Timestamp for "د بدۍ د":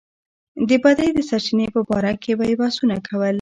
0.67-1.19